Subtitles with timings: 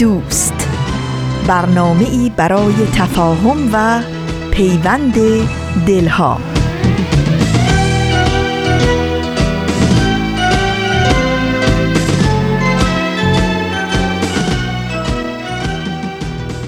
[0.00, 0.68] دوست.
[1.46, 4.02] برنامه ای برای تفاهم و
[4.50, 5.14] پیوند
[5.86, 6.40] دلها.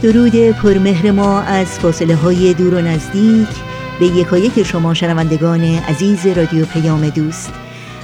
[0.02, 3.48] درود پرمهر ما از فاصله های دور و نزدیک
[4.00, 7.52] به یکایک شما شنوندگان عزیز رادیو پیام دوست.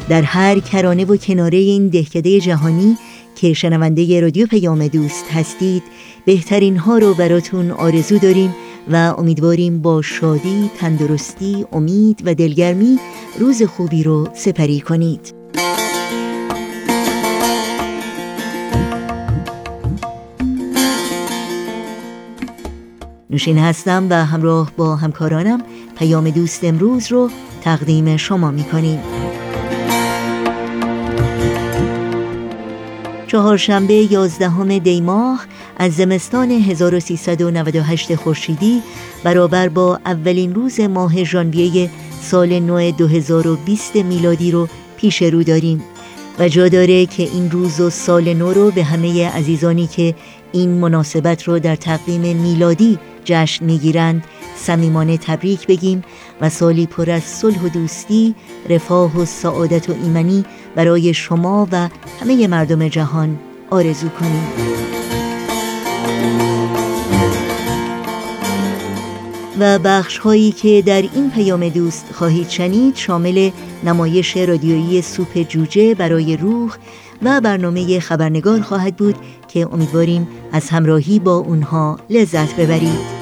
[0.09, 2.97] در هر کرانه و کناره این دهکده جهانی
[3.39, 5.83] که شنونده رادیو پیام دوست هستید
[6.25, 8.55] بهترین ها رو براتون آرزو داریم
[8.93, 12.99] و امیدواریم با شادی، تندرستی، امید و دلگرمی
[13.39, 15.35] روز خوبی رو سپری کنید
[23.31, 25.63] نوشین هستم و همراه با همکارانم
[25.99, 27.31] پیام دوست امروز رو
[27.63, 29.28] تقدیم شما می کنیم.
[33.39, 38.83] چهارشنبه 11 دی ماه از زمستان 1398 خورشیدی
[39.25, 41.91] برابر با اولین روز ماه ژانویه
[42.23, 45.83] سال نو 2020 میلادی رو پیش رو داریم.
[46.39, 50.15] و جا داره که این روز و سال نو رو به همه عزیزانی که
[50.53, 54.25] این مناسبت رو در تقویم میلادی جشن می‌گیرند
[54.57, 56.05] صمیمانه تبریک بگیم
[56.41, 58.35] و سالی پر از صلح و دوستی،
[58.69, 60.45] رفاه و سعادت و ایمنی
[60.77, 61.89] برای شما و
[62.21, 63.39] همه مردم جهان
[63.71, 64.98] آرزو کنیم.
[69.61, 73.51] و بخش هایی که در این پیام دوست خواهید شنید شامل
[73.85, 76.77] نمایش رادیویی سوپ جوجه برای روح
[77.23, 79.15] و برنامه خبرنگار خواهد بود
[79.49, 83.19] که امیدواریم از همراهی با اونها لذت ببرید.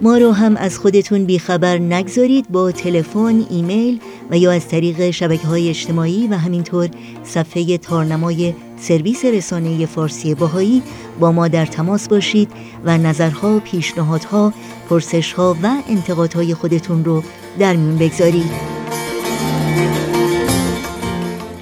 [0.00, 4.00] ما رو هم از خودتون بیخبر نگذارید با تلفن، ایمیل
[4.30, 6.88] و یا از طریق شبکه های اجتماعی و همینطور
[7.24, 10.82] صفحه تارنمای سرویس رسانه فارسی باهایی
[11.20, 12.50] با ما در تماس باشید
[12.84, 14.52] و نظرها، پیشنهادها،
[14.90, 17.22] پرسشها و انتقادهای خودتون رو
[17.58, 18.78] در میون بگذارید.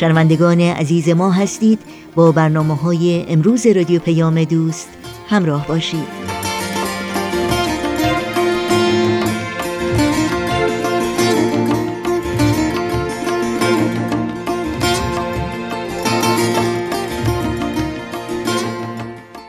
[0.00, 1.78] شنوندگان عزیز ما هستید.
[2.14, 4.88] با برنامه های امروز رادیو پیام دوست
[5.28, 6.20] همراه باشید.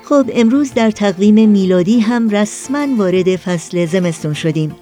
[0.04, 4.76] خب امروز در تقویم میلادی هم رسما وارد فصل زمستون شدیم.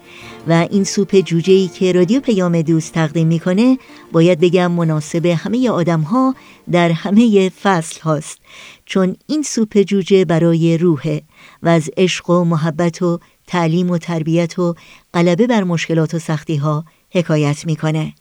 [0.47, 3.77] و این سوپ جوجه ای که رادیو پیام دوست تقدیم می‌کنه
[4.11, 6.35] باید بگم مناسب همه آدم ها
[6.71, 8.37] در همه فصل هاست.
[8.85, 11.21] چون این سوپ جوجه برای روحه
[11.63, 14.75] و از عشق و محبت و تعلیم و تربیت و
[15.13, 18.13] غلبه بر مشکلات و سختی ها حکایت می‌کنه.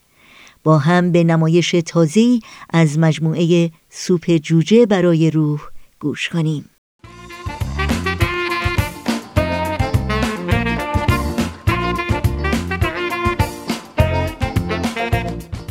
[0.64, 2.40] با هم به نمایش تازی
[2.70, 5.60] از مجموعه سوپ جوجه برای روح
[6.00, 6.64] گوش کنیم.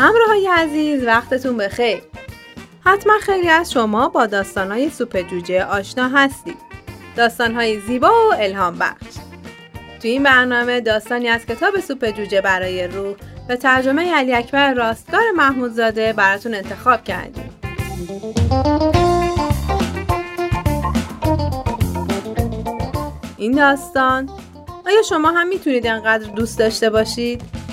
[0.08, 2.02] همراه عزیز وقتتون بخیر.
[2.86, 6.58] حتما خیلی از شما با داستانهای سوپ جوجه آشنا هستید
[7.16, 9.16] داستانهای زیبا و الهام بخش.
[10.02, 13.16] توی این برنامه داستانی از کتاب سوپ جوجه برای روح
[13.48, 17.50] به ترجمه علی اکبر راستگار محمودزاده براتون انتخاب کردیم.
[23.38, 24.30] این داستان
[24.86, 27.67] آیا شما هم می‌تونید انقدر دوست داشته باشید؟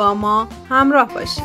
[0.00, 1.44] با ما همراه باشید.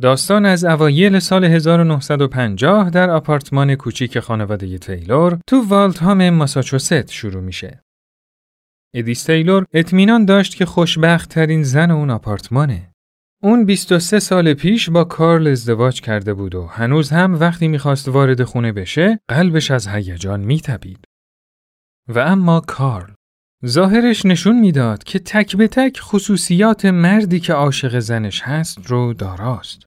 [0.00, 7.83] داستان از اوایل سال 1950 در آپارتمان کوچیک خانواده تیلور تو والدهام ماساچوست شروع میشه.
[8.96, 12.90] ادیس تیلور اطمینان داشت که خوشبخت ترین زن اون آپارتمانه.
[13.42, 18.44] اون 23 سال پیش با کارل ازدواج کرده بود و هنوز هم وقتی می‌خواست وارد
[18.44, 21.04] خونه بشه قلبش از هیجان می‌تپید.
[22.08, 23.12] و اما کارل
[23.66, 29.82] ظاهرش نشون می‌داد که تک به تک خصوصیات مردی که عاشق زنش هست رو داراست.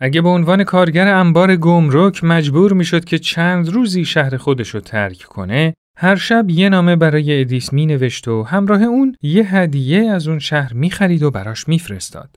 [0.00, 5.22] اگه به عنوان کارگر انبار گمرک مجبور می‌شد که چند روزی شهر خودش رو ترک
[5.22, 10.28] کنه، هر شب یه نامه برای ادیس می نوشت و همراه اون یه هدیه از
[10.28, 12.36] اون شهر می خرید و براش می فرستاد.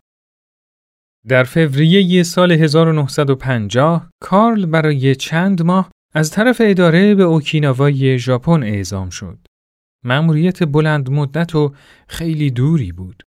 [1.27, 9.09] در فوریه سال 1950 کارل برای چند ماه از طرف اداره به اوکیناوای ژاپن اعزام
[9.09, 9.37] شد.
[10.03, 11.73] مأموریت بلند مدت و
[12.07, 13.23] خیلی دوری بود.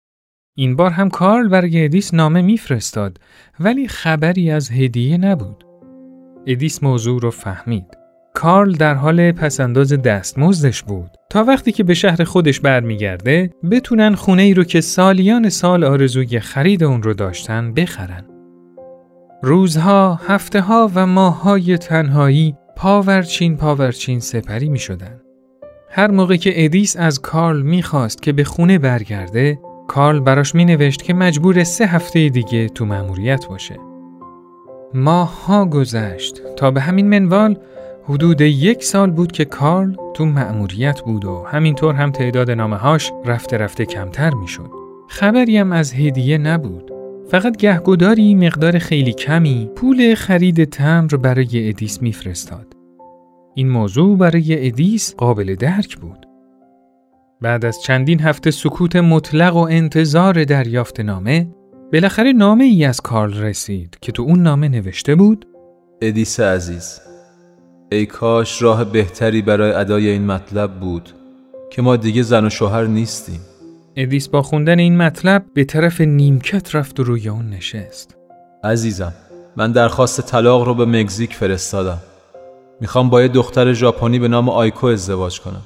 [0.57, 3.19] این بار هم کارل برای ادیس نامه میفرستاد
[3.59, 5.63] ولی خبری از هدیه نبود.
[6.47, 8.06] ادیس موضوع رو فهمید.
[8.37, 14.41] کارل در حال پس‌انداز دستمزدش بود تا وقتی که به شهر خودش برمیگرده بتونن خونه
[14.41, 18.25] ای رو که سالیان سال آرزوی خرید اون رو داشتن بخرن.
[19.43, 25.21] روزها، هفته ها و ماههای تنهایی پاورچین پاورچین سپری می شدن.
[25.89, 31.03] هر موقع که ادیس از کارل می‌خواست که به خونه برگرده، کارل براش می نوشت
[31.03, 33.75] که مجبور سه هفته دیگه تو مأموریت باشه.
[34.93, 37.57] ماهها گذشت تا به همین منوال
[38.09, 43.57] حدود یک سال بود که کارل تو مأموریت بود و همینطور هم تعداد نامه‌هاش رفته
[43.57, 44.69] رفته کمتر می‌شد.
[45.09, 46.91] خبری هم از هدیه نبود.
[47.29, 52.73] فقط گهگداری مقدار خیلی کمی پول خرید تمبر برای ادیس میفرستاد.
[53.55, 56.25] این موضوع برای ادیس قابل درک بود.
[57.41, 61.47] بعد از چندین هفته سکوت مطلق و انتظار دریافت نامه،
[61.93, 65.47] بالاخره نامه ای از کارل رسید که تو اون نامه نوشته بود
[66.01, 67.06] ادیس عزیز
[67.91, 71.09] ای کاش راه بهتری برای ادای این مطلب بود
[71.69, 73.39] که ما دیگه زن و شوهر نیستیم.
[73.95, 78.15] ادیس با خوندن این مطلب به طرف نیمکت رفت و روی اون نشست.
[78.63, 79.13] عزیزم
[79.57, 81.97] من درخواست طلاق رو به مکزیک فرستادم.
[82.81, 85.61] می‌خوام با یه دختر ژاپنی به نام آیکو ازدواج کنم.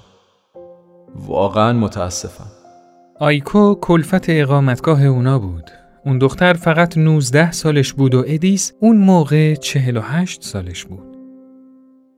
[1.15, 2.51] واقعا متاسفم.
[3.19, 5.71] آیکو کلفت اقامتگاه اونا بود.
[6.05, 11.10] اون دختر فقط 19 سالش بود و ادیس اون موقع 48 سالش بود.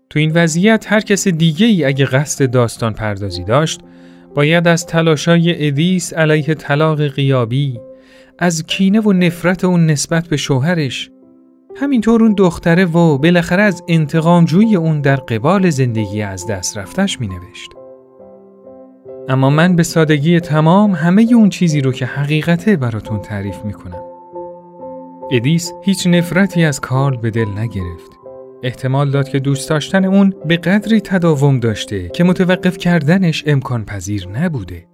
[0.10, 3.82] تو این وضعیت هر کس دیگه ای اگه قصد داستان پردازی داشت
[4.36, 7.80] باید از تلاشای ادیس علیه طلاق قیابی
[8.40, 11.10] از کینه و نفرت اون نسبت به شوهرش
[11.76, 17.20] همینطور اون دختره و بالاخره از انتقام جوی اون در قبال زندگی از دست رفتش
[17.20, 17.72] می نوشت.
[19.30, 24.04] اما من به سادگی تمام همه اون چیزی رو که حقیقته براتون تعریف می کنم.
[25.32, 28.23] ادیس هیچ نفرتی از کارل به دل نگرفت.
[28.64, 34.28] احتمال داد که دوست داشتن اون به قدری تداوم داشته که متوقف کردنش امکان پذیر
[34.28, 34.88] نبوده.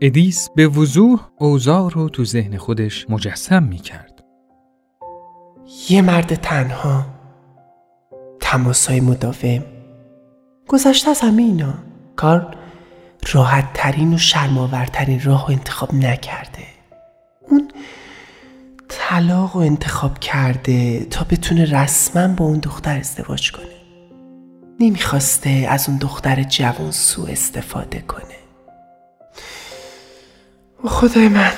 [0.00, 4.24] ادیس به وضوح اوضاع رو تو ذهن خودش مجسم می کرد.
[5.90, 7.06] یه مرد تنها
[8.40, 9.64] تماسای مداوم
[10.68, 11.74] گذشته از همه اینا
[12.16, 12.56] کار
[13.32, 16.71] راحت ترین و شرماورترین راه انتخاب نکرده
[19.12, 23.66] طلاق و انتخاب کرده تا بتونه رسما با اون دختر ازدواج کنه.
[24.80, 28.36] نمی‌خواسته از اون دختر جوان سو استفاده کنه.
[30.84, 31.52] و خدای من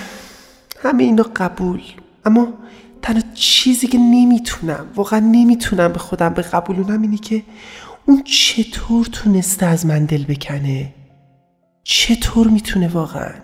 [0.83, 1.83] همه اینا قبول.
[2.25, 2.49] اما
[3.03, 7.43] تنها چیزی که نمی‌تونم واقعا نمی‌تونم به خودم به قبولونم اینه که
[8.07, 10.95] اون چطور تونسته از من دل بکنه؟
[11.85, 13.35] چطور می‌تونه واقعا؟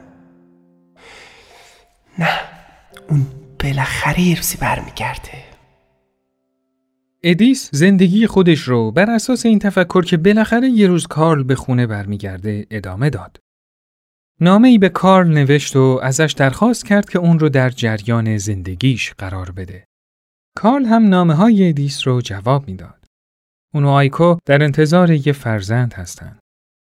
[2.18, 2.28] نه
[3.08, 3.26] اون
[3.62, 5.50] بالاخره یه روزی برمیگرده
[7.22, 11.86] ادیس زندگی خودش رو بر اساس این تفکر که بالاخره یه روز کارل به خونه
[11.86, 13.36] برمیگرده ادامه داد.
[14.40, 19.12] نامه ای به کارل نوشت و ازش درخواست کرد که اون رو در جریان زندگیش
[19.12, 19.84] قرار بده.
[20.56, 23.04] کارل هم نامه های ادیس رو جواب می‌داد.
[23.74, 26.38] اون و آیکو در انتظار یه فرزند هستند.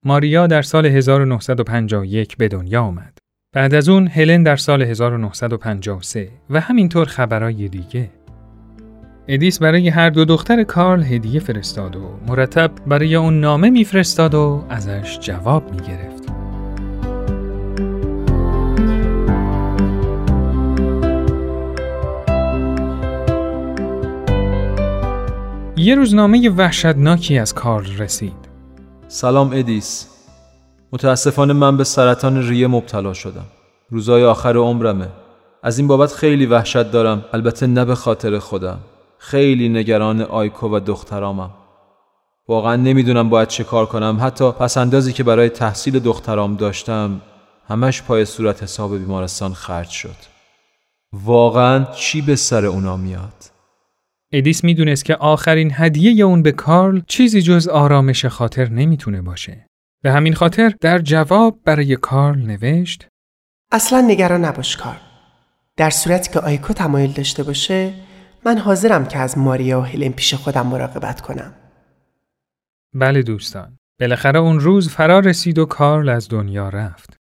[0.05, 3.22] ماریا در سال 1951 به دنیا آمد.
[3.55, 8.11] بعد از اون هلن در سال 1953 و همینطور خبرای دیگه.
[9.29, 14.65] ادیس برای هر دو دختر کارل هدیه فرستاد و مرتب برای اون نامه میفرستاد و
[14.69, 16.23] ازش جواب می‌گرفت.
[25.77, 28.49] یه روزنامه وحشتناکی از کارل رسید.
[29.09, 30.12] سلام ادیس
[30.93, 33.47] متاسفانه من به سرطان ریه مبتلا شدم.
[33.91, 35.09] روزای آخر عمرمه.
[35.63, 37.25] از این بابت خیلی وحشت دارم.
[37.33, 38.79] البته نه به خاطر خودم.
[39.19, 41.51] خیلی نگران آیکو و دخترامم.
[42.49, 44.19] واقعا نمی‌دونم باید چه کار کنم.
[44.21, 47.21] حتی پسندازی که برای تحصیل دخترام داشتم
[47.69, 50.17] همش پای صورت حساب بیمارستان خرج شد.
[51.13, 53.35] واقعا چی به سر اونا میاد؟
[54.33, 59.67] ادیس می‌دونست که آخرین هدیه اون به کارل چیزی جز آرامش خاطر نمی‌تونه باشه.
[60.03, 63.09] به همین خاطر در جواب برای کارل نوشت
[63.73, 65.01] اصلا نگران نباش کارل
[65.77, 67.95] در صورتی که آیکو تمایل داشته باشه
[68.47, 71.55] من حاضرم که از ماریا و هلن پیش خودم مراقبت کنم.
[72.95, 73.77] بله دوستان.
[74.01, 77.17] بالاخره اون روز فرا رسید و کارل از دنیا رفت.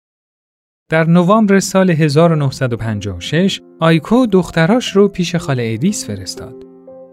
[0.89, 6.68] در نوامبر سال 1956 آیکو دختراش رو پیش خاله ادیس فرستاد.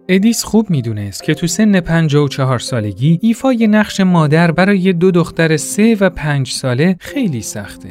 [0.09, 5.97] ادیس خوب می‌دونست که تو سن 54 سالگی ایفای نقش مادر برای دو دختر سه
[6.01, 7.89] و پنج ساله خیلی سخته.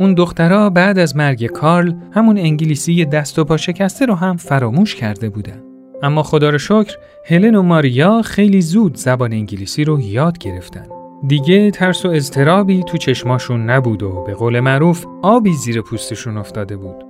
[0.00, 4.94] اون دخترها بعد از مرگ کارل همون انگلیسی دست و پا شکسته رو هم فراموش
[4.94, 5.62] کرده بودن.
[6.02, 10.86] اما خدا رو شکر هلن و ماریا خیلی زود زبان انگلیسی رو یاد گرفتن.
[11.26, 16.76] دیگه ترس و اضطرابی تو چشماشون نبود و به قول معروف آبی زیر پوستشون افتاده
[16.76, 17.07] بود.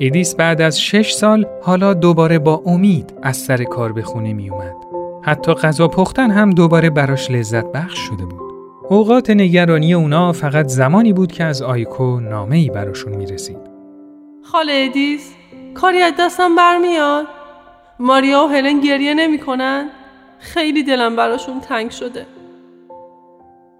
[0.00, 4.50] ادیس بعد از شش سال حالا دوباره با امید از سر کار به خونه می
[4.50, 4.74] اومد.
[5.22, 8.52] حتی غذا پختن هم دوباره براش لذت بخش شده بود.
[8.88, 13.58] اوقات نگرانی اونا فقط زمانی بود که از آیکو نامه براشون می رسید.
[14.42, 15.34] خاله ادیس
[15.74, 17.26] کاری از دستم برمیاد
[17.98, 19.88] ماریا و هلن گریه نمی‌کنن
[20.38, 22.26] خیلی دلم براشون تنگ شده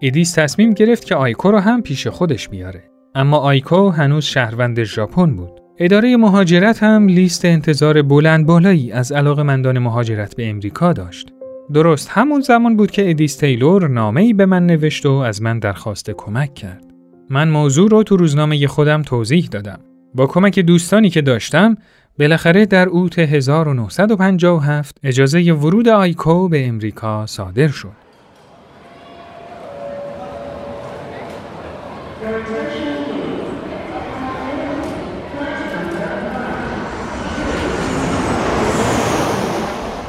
[0.01, 2.83] ادیس تصمیم گرفت که آیکو رو هم پیش خودش بیاره.
[3.15, 5.58] اما آیکو هنوز شهروند ژاپن بود.
[5.81, 11.33] اداره مهاجرت هم لیست انتظار بلند بالایی از علاقه مندان مهاجرت به امریکا داشت.
[11.73, 16.11] درست همون زمان بود که ادیس تیلور نامه به من نوشت و از من درخواست
[16.11, 16.83] کمک کرد.
[17.29, 19.79] من موضوع رو تو روزنامه خودم توضیح دادم.
[20.15, 21.77] با کمک دوستانی که داشتم
[22.19, 28.08] بالاخره در اوت 1957 اجازه ورود آیکو به امریکا صادر شد.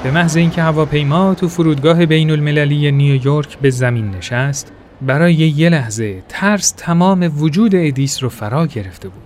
[0.03, 6.23] به محض اینکه هواپیما تو فرودگاه بین المللی نیویورک به زمین نشست، برای یه لحظه
[6.29, 9.23] ترس تمام وجود ادیس رو فرا گرفته بود.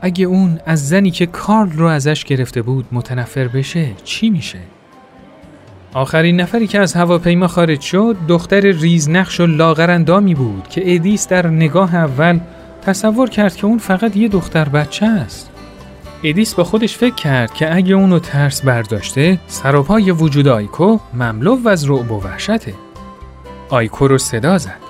[0.00, 4.58] اگه اون از زنی که کارل رو ازش گرفته بود متنفر بشه چی میشه؟
[5.94, 11.46] آخرین نفری که از هواپیما خارج شد دختر ریزنقش و لاغراندامی بود که ادیس در
[11.46, 12.40] نگاه اول
[12.82, 15.51] تصور کرد که اون فقط یه دختر بچه است.
[16.24, 21.90] ادیس با خودش فکر کرد که اگه اونو ترس برداشته سراپای وجود آیکو مملو از
[21.90, 22.74] رعب و وحشته.
[23.68, 24.80] آیکو رو صدا زد.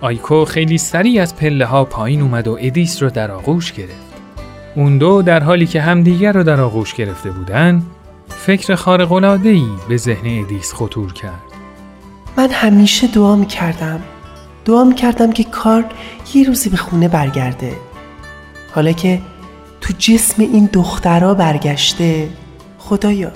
[0.00, 4.08] آیکو خیلی سریع از پله ها پایین اومد و ادیس رو در آغوش گرفت.
[4.74, 7.82] اون دو در حالی که همدیگر رو در آغوش گرفته بودن
[8.28, 11.42] فکر خارق‌العاده‌ای به ذهن ادیس خطور کرد.
[12.36, 14.00] من همیشه دعا می کردم
[14.64, 15.84] دعا می کردم که کارل
[16.34, 17.72] یه روزی به خونه برگرده
[18.74, 19.20] حالا که
[19.88, 22.28] تو جسم این دخترها برگشته.
[22.78, 23.32] خدایا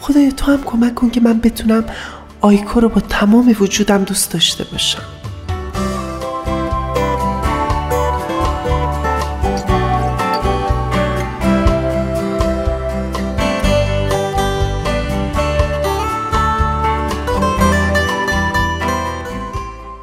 [0.00, 1.84] خدایا تو هم کمک کن که من بتونم
[2.40, 5.02] آیکو رو با تمام وجودم دوست داشته باشم.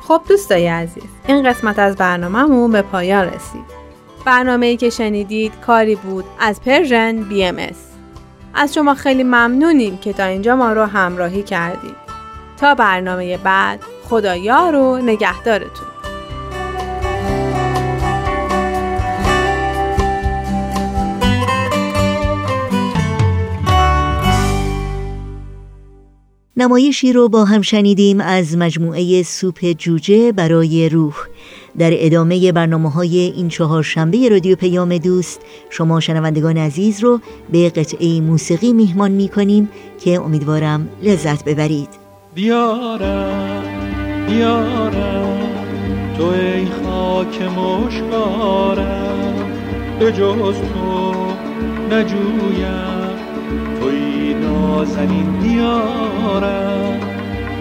[0.08, 3.76] خب دوستای عزیز این قسمت از برنامهمون به پایان رسید.
[4.27, 7.57] برنامه که شنیدید کاری بود از پرژن بی ام
[8.53, 11.96] از شما خیلی ممنونیم که تا اینجا ما رو همراهی کردید.
[12.57, 13.79] تا برنامه بعد
[14.10, 15.88] خدایا رو نگهدارتون.
[26.57, 31.15] نمایشی رو با هم شنیدیم از مجموعه سوپ جوجه برای روح.
[31.77, 37.19] در ادامه برنامه های این چهار شنبه رادیو پیام دوست شما شنوندگان عزیز رو
[37.51, 39.69] به قطعه موسیقی میهمان می‌کنیم
[40.00, 41.89] که امیدوارم لذت ببرید.
[42.36, 43.63] بیارم
[44.27, 45.38] بیارم
[46.17, 49.17] تو ای خاک مشکارم
[50.00, 51.13] به جز تو
[51.91, 53.17] نجویم.
[53.81, 57.00] توی نازنین دیارم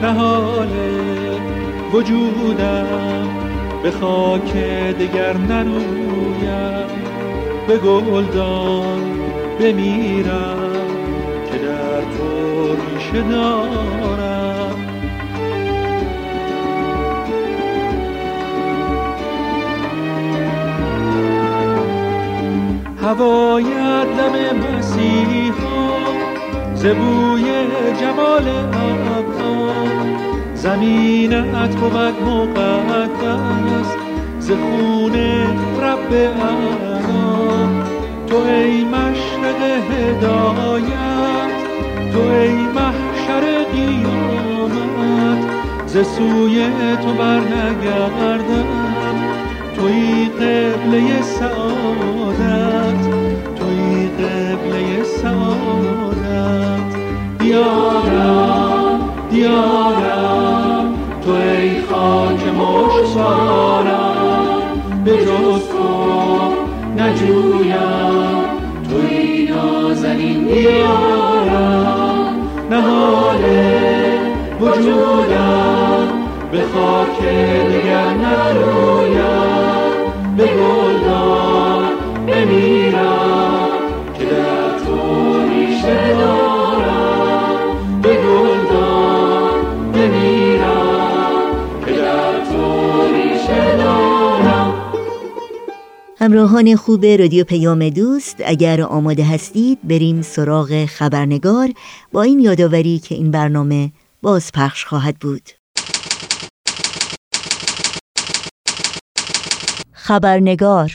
[0.02, 0.68] نهال
[1.92, 3.35] وجودم.
[3.86, 4.52] به خاک
[5.00, 6.86] دگر نرویم
[7.68, 9.00] به گلدان
[9.60, 10.72] بمیرم
[11.52, 14.76] که در تو ریشه دارم.
[23.02, 25.96] هوایت دم مسیحا
[26.74, 27.44] زبوی
[28.00, 30.35] جمال ابها
[30.66, 33.90] زمینت بود مقدس
[34.40, 35.14] ز خون
[35.82, 37.68] رب اعلا
[38.26, 41.52] تو ای مشرق هدایت
[42.12, 45.42] تو ای محشر قیامت.
[45.86, 46.66] ز سوی
[47.02, 48.66] تو برنگردم.
[49.76, 53.02] توی قبله سعادت
[53.56, 56.96] توی قبله سعادت.
[57.38, 58.65] دیارم
[67.26, 68.44] نجویم
[68.90, 72.34] توی نازنین دیارم
[72.70, 73.42] نهال
[74.60, 76.08] وجودم
[76.52, 77.18] به خاک
[77.68, 79.16] دیگر نرویم
[80.36, 81.92] به گلدان
[82.26, 82.85] بمیرم.
[96.26, 101.68] همراهان خوب رادیو پیام دوست اگر آماده هستید بریم سراغ خبرنگار
[102.12, 103.92] با این یادآوری که این برنامه
[104.22, 105.42] باز پخش خواهد بود.
[109.92, 110.92] خبرنگار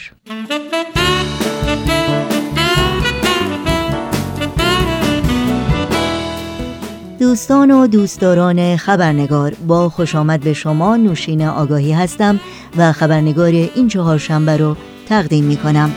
[7.19, 12.39] دوستان و دوستداران خبرنگار با خوش آمد به شما نوشین آگاهی هستم
[12.77, 14.75] و خبرنگار این چهار شنبه رو
[15.11, 15.91] تقدیم می کنم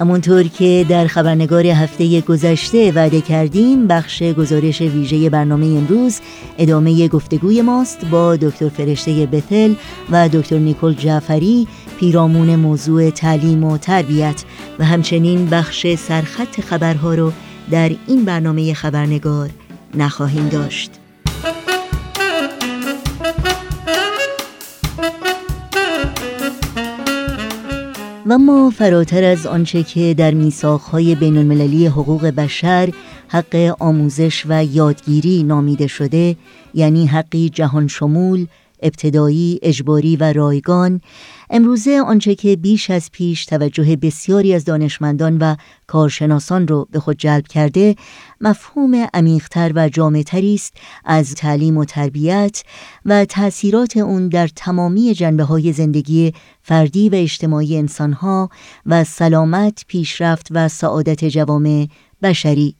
[0.00, 6.20] همونطور که در خبرنگار هفته گذشته وعده کردیم بخش گزارش ویژه برنامه امروز
[6.58, 9.74] ادامه گفتگوی ماست با دکتر فرشته بتل
[10.10, 11.68] و دکتر نیکل جعفری
[12.00, 14.44] پیرامون موضوع تعلیم و تربیت
[14.78, 17.32] و همچنین بخش سرخط خبرها رو
[17.70, 19.50] در این برنامه خبرنگار
[19.94, 20.99] نخواهیم داشت.
[28.30, 32.88] و ما فراتر از آنچه که در میثاقهای بین المللی حقوق بشر
[33.28, 36.36] حق آموزش و یادگیری نامیده شده
[36.74, 38.46] یعنی حقی جهان شمول
[38.82, 41.00] ابتدایی، اجباری و رایگان
[41.50, 47.16] امروزه آنچه که بیش از پیش توجه بسیاری از دانشمندان و کارشناسان را به خود
[47.16, 47.96] جلب کرده
[48.40, 52.62] مفهوم عمیقتر و جامعتری است از تعلیم و تربیت
[53.04, 58.50] و تأثیرات اون در تمامی جنبه های زندگی فردی و اجتماعی انسانها
[58.86, 61.86] و سلامت، پیشرفت و سعادت جوامع
[62.22, 62.79] بشری.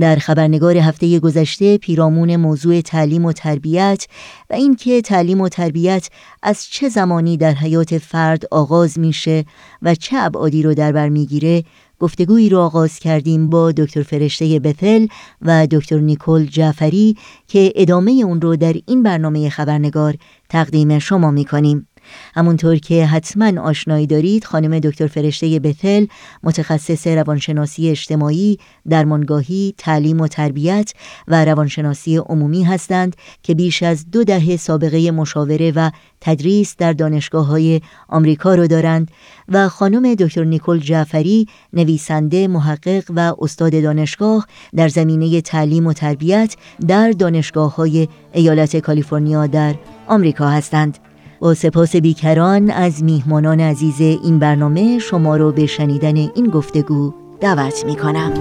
[0.00, 4.06] در خبرنگار هفته گذشته پیرامون موضوع تعلیم و تربیت
[4.50, 6.08] و اینکه تعلیم و تربیت
[6.42, 9.44] از چه زمانی در حیات فرد آغاز میشه
[9.82, 11.64] و چه ابعادی رو در بر می‌گیره
[11.98, 15.06] گفتگویی را آغاز کردیم با دکتر فرشته بتل
[15.42, 17.16] و دکتر نیکل جعفری
[17.48, 20.14] که ادامه اون رو در این برنامه خبرنگار
[20.48, 21.88] تقدیم شما می‌کنیم.
[22.34, 26.06] همونطور که حتما آشنایی دارید خانم دکتر فرشته بتل
[26.42, 30.92] متخصص روانشناسی اجتماعی درمانگاهی تعلیم و تربیت
[31.28, 35.90] و روانشناسی عمومی هستند که بیش از دو دهه سابقه مشاوره و
[36.20, 39.10] تدریس در دانشگاه های آمریکا رو دارند
[39.48, 46.56] و خانم دکتر نیکل جعفری نویسنده محقق و استاد دانشگاه در زمینه تعلیم و تربیت
[46.88, 49.74] در دانشگاه های ایالت کالیفرنیا در
[50.06, 51.05] آمریکا هستند.
[51.40, 57.84] با سپاس بیکران از میهمانان عزیز این برنامه شما رو به شنیدن این گفتگو دعوت
[57.84, 58.32] می کنم.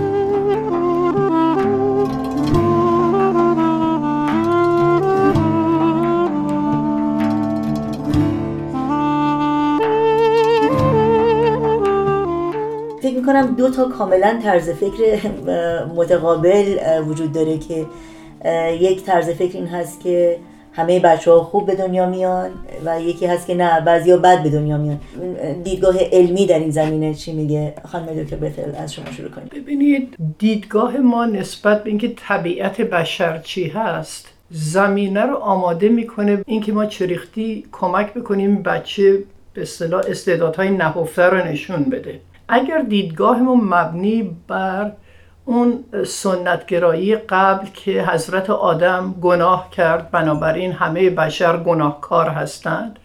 [13.01, 15.29] فکر می‌کنم دو تا کاملا طرز فکر
[15.95, 16.77] متقابل
[17.08, 17.86] وجود داره که
[18.79, 20.39] یک طرز فکر این هست که
[20.76, 22.50] همه بچه ها خوب به دنیا میان
[22.86, 25.00] و یکی هست که نه بعضی ها بد به دنیا میان.
[25.64, 30.16] دیدگاه علمی در این زمینه چی میگه؟ خانم دکتر بتل از شما شروع کنید ببینید
[30.40, 36.86] دیدگاه ما نسبت به اینکه طبیعت بشر چی هست زمینه رو آماده می‌کنه اینکه ما
[36.86, 42.20] چریختی کمک بکنیم بچه به اصطلاح استعدادهای نهفته رو نشون بده.
[42.48, 44.92] اگر دیدگاهمون مبنی بر
[45.45, 52.99] اون سنتگرایی قبل که حضرت آدم گناه کرد بنابراین همه بشر گناهکار هستند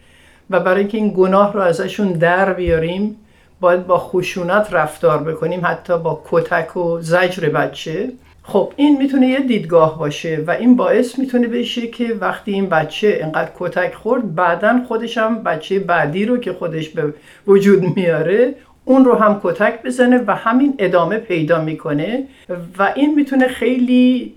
[0.49, 3.17] و برای اینکه این گناه رو ازشون در بیاریم
[3.59, 8.11] باید با خشونت رفتار بکنیم حتی با کتک و زجر بچه.
[8.43, 13.19] خب این می‌تونه یه دیدگاه باشه و این باعث می‌تونه بشه که وقتی این بچه
[13.21, 17.13] انقدر کتک خورد بعدا خودش هم بچه بعدی رو که خودش به
[17.47, 18.55] وجود میاره
[18.91, 22.23] اون رو هم کتک بزنه و همین ادامه پیدا می‌کنه
[22.77, 24.33] و این می‌تونه خیلی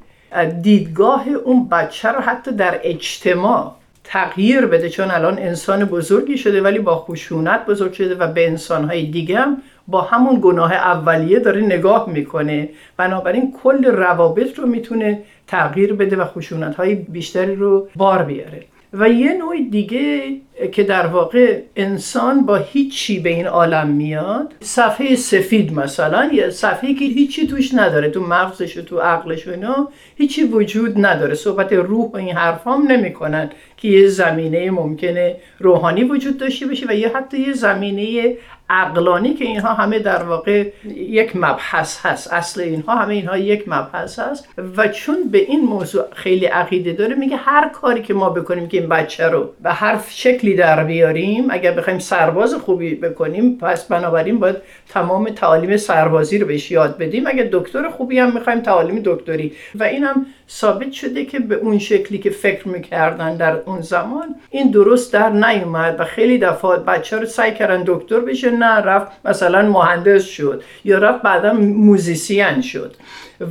[0.63, 6.79] دیدگاه اون بچه رو حتی در اجتماع تغییر بده چون الان انسان بزرگی شده ولی
[6.79, 9.57] با خشونت بزرگ شده و به انسانهای دیگه هم
[9.89, 12.69] با همون گناه اولیه داره نگاه می‌کنه.
[12.97, 18.63] بنابراین کل روابط رو می‌تونه تغییر بده و خشونت های بیشتری رو بار بیاره.
[18.99, 20.37] و یه نوع دیگه
[20.73, 26.95] که در واقع انسان با هیچی به این عالم میاد صفحه سفید مثلا یه صفحه
[26.95, 31.35] که هیچی توش نداره تو مغزش و تو عقلش و اینا هیچی وجود نداره.
[31.35, 36.93] صحبت روح و این حرفام نمی‌کنن که یه زمینه ممکنه روحانی وجود داشته باشه و
[36.93, 38.35] یه حتی یه زمینه
[38.71, 42.33] عقلانی که اینها همه در واقع یک مبحث هست.
[42.33, 44.49] اصل اینها همه اینها یک مبحث هست.
[44.77, 48.79] و چون به این موضوع خیلی عقیده داره میگه هر کاری که ما بکنیم که
[48.79, 54.39] این بچه رو به هر شکلی در بیاریم اگر بخوایم سرباز خوبی بکنیم پس بنابراین
[54.39, 54.57] باید
[54.89, 57.27] تمام تعالیم سربازی رو بهش یاد بدیم.
[57.27, 59.53] اگر دکتر خوبی هم می‌خوایم تعالیم دکتری.
[59.75, 64.35] و این هم ثابت شده که به اون شکلی که فکر می‌کردن در اون زمان
[64.51, 69.13] این درست در نیومد و خیلی دفعات بچه رو سعی کردن دکتر بشه نه رفت
[69.25, 72.97] مثلا مهندس شد یا رفت بعدا موزیسین شد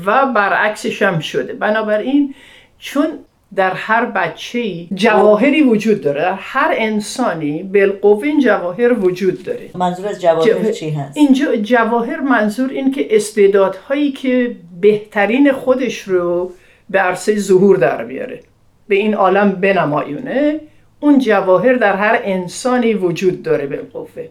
[0.05, 1.53] و برعکسش هم شده.
[1.53, 2.35] بنابراین
[2.79, 3.07] چون
[3.55, 9.69] در هر بچه جواهری وجود داره هر انسانی بالقوه این جواهر وجود داره.
[9.75, 16.51] منظور از جواهر چی هست؟ اینجا جواهر منظور این که استعدادهایی که بهترین خودش رو
[16.89, 18.39] به عرصه ظهور در بیاره.
[18.87, 20.59] به این عالم بنمایونه.
[20.99, 24.27] اون جواهر در هر انسانی وجود داره بالقوه.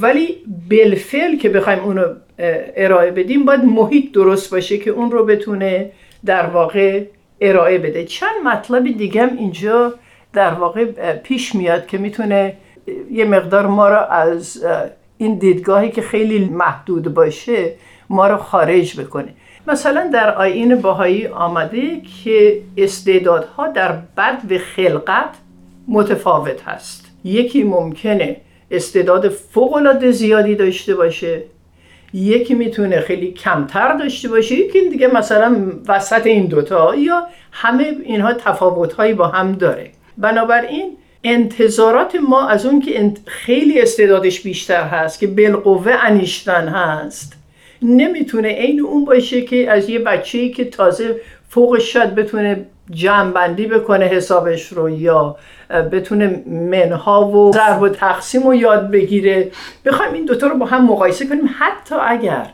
[0.00, 0.36] ولی
[0.70, 2.04] بالفعل که بخوایم اونو
[2.76, 5.90] ارائه بدیم باید محیط درست باشه که اون رو بتونه
[6.24, 7.04] در واقع
[7.40, 8.04] ارائه بده.
[8.04, 9.94] چند مطلب دیگه هم اینجا
[10.32, 12.56] در واقع پیش میاد که می‌تونه
[13.10, 14.64] یه مقدار ما رو از
[15.18, 17.72] این دیدگاهی که خیلی محدود باشه
[18.10, 19.28] ما رو خارج بکنه.
[19.66, 25.30] مثلا در آیین باهایی آمده که استعدادها در بد و خلقت
[25.88, 27.06] متفاوت هست.
[27.24, 28.36] یکی ممکنه
[28.76, 31.42] استعداد فوق زیادی داشته باشه.
[32.14, 38.32] یکی می‌تونه خیلی کمتر داشته باشه یکی دیگه مثلا وسط این دوتا یا همه اینها
[38.32, 39.90] تفاوتهایی با هم داره.
[40.18, 47.32] بنابراین انتظارات ما از اون که خیلی استعدادش بیشتر هست که بالقوه انیشتن هست
[47.82, 51.16] نمی‌تونه عین اون باشه که از یه بچه‌ای که تازه
[51.48, 55.36] فوقش شاید بتونه جمع بکنه حسابش رو یا
[55.92, 59.50] بتونه منها و ضرب و تقسیم رو یاد بگیره.
[59.84, 61.50] بخوایم این دوتا رو با هم مقایسه کنیم.
[61.58, 62.46] حتی اگر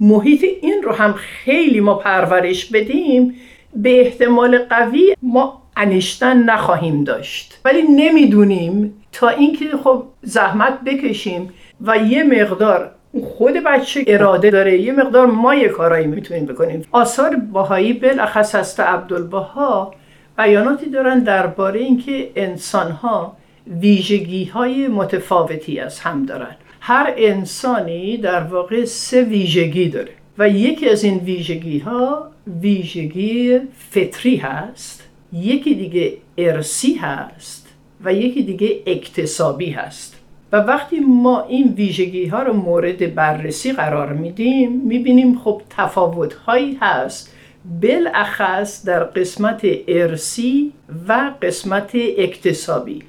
[0.00, 3.34] محیط این رو هم خیلی ما پرورش بدیم
[3.76, 7.60] به احتمال قوی ما انیشتن نخواهیم داشت.
[7.64, 8.94] ولی نمی‌دونیم.
[9.12, 12.90] تا اینکه خب زحمت بکشیم و یه مقدار
[13.22, 14.80] خود بچه اراده داره.
[14.80, 16.82] یه مقدار ما یه کارایی می‌تونیم بکنیم.
[16.92, 19.94] آثار باهایی بالاخص هست عبدالبها
[20.38, 23.36] بیاناتی دارن درباره اینکه انسانها
[23.80, 26.56] ویژگی های متفاوتی از هم دارن.
[26.80, 34.36] هر انسانی در واقع سه ویژگی داره و یکی از این ویژگی ها ویژگی فطری
[34.36, 37.68] هست یکی دیگه ارسی هست
[38.04, 40.17] و یکی دیگه اکتسابی هست.
[40.52, 46.78] و وقتی ما این ویژگی ها رو مورد بررسی قرار میدیم می‌بینیم خب تفاوت هایی
[46.80, 47.34] هست.
[47.82, 50.72] بالاخص در قسمت ارسی
[51.08, 53.02] و قسمت اکتسابی.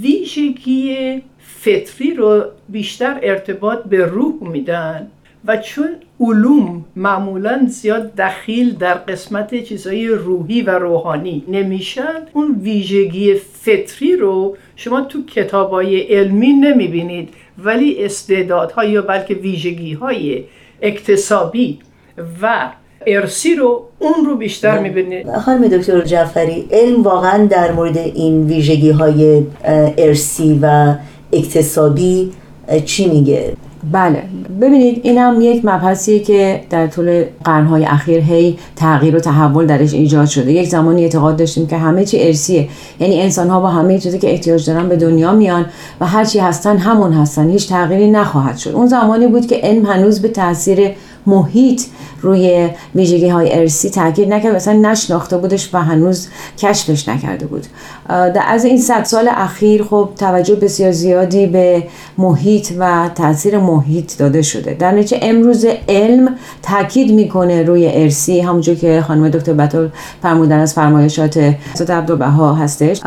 [0.00, 5.10] ویژگی فطری رو بیشتر ارتباط به روح میدن
[5.44, 5.88] و چون
[6.20, 12.14] علوم معمولا زیاد دخیل در قسمت چیزهای روحی و روحانی نمیشن.
[12.32, 17.28] اون ویژگی فطری رو شما تو کتابای علمی نمی‌بینید
[17.64, 20.44] ولی استعدادها یا بلکه ویژگی های
[20.82, 21.78] اکتسابی
[22.42, 22.70] و
[23.06, 25.32] ارسی رو اون رو بیشتر می‌بینید.
[25.32, 29.42] خانم دکتر جعفری علم واقعا در مورد این ویژگی های
[29.98, 30.94] ارسی و
[31.32, 32.32] اکتسابی
[32.84, 33.56] چی میگه؟
[33.92, 34.22] بله.
[34.60, 40.26] ببینید اینم یک مبحثیه که در طول قرنهای اخیر هی تغییر و تحول درش ایجاد
[40.26, 40.52] شده.
[40.52, 42.68] یک زمانی اعتقاد داشتیم که همه چی ارسیه
[43.00, 45.66] یعنی انسان ها با همه چیزی که احتیاج دارن به دنیا میان
[46.00, 47.50] و هر چی هستن همون هستن.
[47.50, 48.70] هیچ تغییری نخواهد شد.
[48.70, 50.90] اون زمانی بود که علم هنوز به تاثیر
[51.26, 51.82] محیط
[52.22, 57.66] روی ویژگی های ارسی تاکید نکرد مثلا نشناخته بودش و هنوز کشفش نکرده بود.
[58.08, 61.82] در از این صد سال اخیر خب توجه بسیار زیادی به
[62.18, 64.74] محیط و تاثیر محیط داده شده.
[64.74, 69.88] در نتیجه امروز علم تاکید می‌کنه روی ارسی همونجور که خانم دکتر بطل
[70.22, 73.00] فرمودن از فرمایشات حضرت عبدالبها هستش.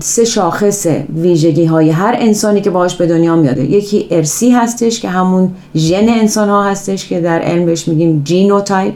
[0.00, 5.08] سه شاخص ویژگی های هر انسانی که باهاش به دنیا میاده یکی ارثی هستش که
[5.08, 8.94] همون ژن انسان ها هستش که در علم بهش میگیم genotype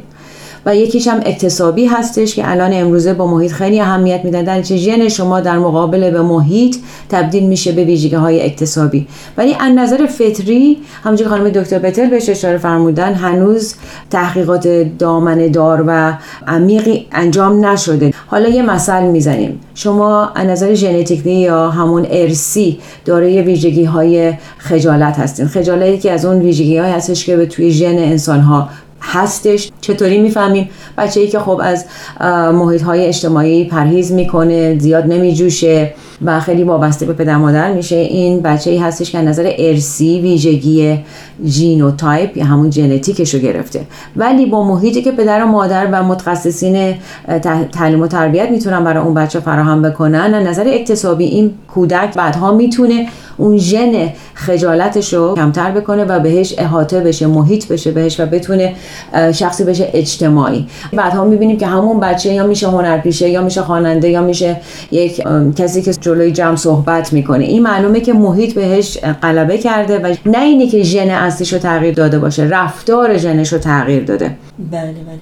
[0.66, 4.44] و یکیش هم اکتسابی هستش که الان امروزه با محیط خیلی اهمیت میدن.
[4.44, 6.76] در چه ژن شما در مقابل به محیط
[7.08, 9.06] تبدیل میشه به ویژگی های اکتسابی.
[9.36, 13.74] ولی از نظر فطری همونجور خانم دکتر بتل بهش اشاره فرمودن هنوز
[14.10, 16.12] تحقیقات دامنه دار و
[16.46, 18.14] عمیقی انجام نشده.
[18.30, 19.60] حالا یه مثل می‌زنیم.
[19.74, 25.46] شما از نظر ژنتیکی یا همون ارثی دارای ویژگی های خجالت هستین.
[25.46, 28.68] خجالتی که از اون ویژگی های هستش که به توی ژن انسان ها
[29.00, 29.70] هستش.
[29.80, 31.84] چطوری می‌فهمیم؟ بچه ای که خب از
[32.52, 35.94] محیط های اجتماعی پرهیز می‌کنه زیاد نمیجوشه.
[36.24, 37.96] و خیلی وابسته به پدر مادر میشه.
[37.96, 40.98] این بچه ای هستش که نظر ارثی ویژگی
[41.46, 43.80] genotype یا همون ژنتیکش رو گرفته.
[44.16, 46.94] ولی با محیطی که پدر و مادر و متخصصین
[47.72, 53.06] تعلیم و تربیت می‌تونن برای اون بچه فراهم بکنن نظر اکتسابی این کودک بعدها می‌تونه
[53.40, 58.74] اون ژن خجالتش رو کمتر بکنه و بهش احاطه بشه محیط بشه بهش و بتونه
[59.32, 60.66] شخصی بشه اجتماعی.
[60.92, 64.60] بعدها می‌بینیم که همون بچه یا میشه هنرپیشه یا میشه خواننده یا میشه
[64.92, 65.22] یک
[65.56, 67.44] کسی که جلوی جمع صحبت می‌کنه.
[67.44, 71.94] این معلومه که محیط بهش غلبه کرده و نه اینه که ژن اصلیش رو تغییر
[71.94, 74.30] داده باشه رفتار ژنش رو تغییر داده.
[74.72, 75.18] بله بله.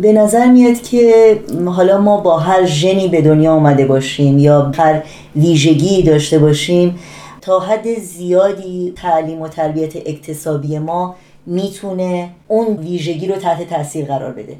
[0.00, 5.02] به نظر میاد که حالا ما با هر ژنی به دنیا آمده باشیم یا هر
[5.36, 6.98] ویژگی داشته باشیم
[7.40, 11.16] تا حد زیادی تعلیم و تربیت اکتسابی ما
[11.48, 14.56] می‌تونه اون ویژگی رو تحت تاثیر قرار بده.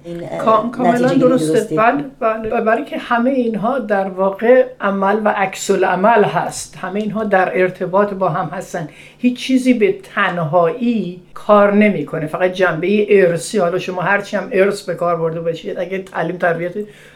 [0.73, 1.77] کاملا درسته.
[1.77, 2.61] بله بله.
[2.61, 6.77] برای که همه اینها در واقع عمل و عکس عمل هست.
[6.77, 8.89] همه اینها در ارتباط با هم هستن.
[9.19, 12.27] هیچ چیزی به تنهایی کار نمی‌کنه.
[12.27, 16.73] فقط جنبه ارسی حالا شما هرچی هم ارث به کار برده باشید اگه تعلیم تربیت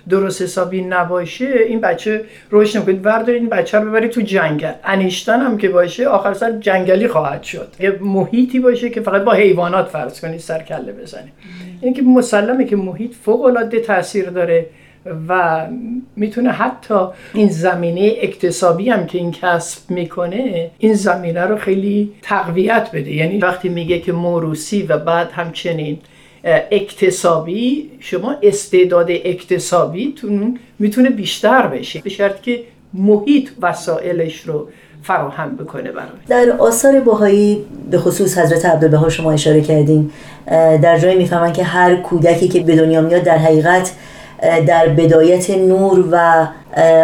[0.08, 3.12] درست حسابی نباشه این بچه رشد نمی‌کنه.
[3.12, 4.72] وردار این بچه رو ببری تو جنگل.
[4.84, 7.68] انیشتن هم که باشه آخر سر جنگلی خواهد شد.
[7.80, 11.32] یه محیطی باشه که فقط با حیوانات فرض کنید سر کله بزنید
[11.80, 14.66] این که مسلمه که محیط فوق العاده تاثیر داره
[15.28, 15.66] و
[16.16, 22.90] می‌تونه حتی این زمینه اکتسابی هم که این کسب می‌کنه این زمینه رو خیلی تقویت
[22.94, 23.12] بده.
[23.12, 25.98] یعنی وقتی میگه که موروسی و بعد همچنین
[26.70, 32.00] اکتسابی شما استعداد اکتسابیتون می‌تونه بیشتر بشه.
[32.00, 32.60] به شرط که
[32.94, 34.68] محیط وسایلش رو
[35.02, 36.08] فراهم بکنه برای.
[36.28, 40.10] در آثار باهایی به خصوص حضرت عبدالبها شما اشاره کردین
[40.82, 43.92] در جای می‌فهمن که هر کودکی که به دنیا میاد در حقیقت
[44.66, 46.46] در بدایت نور و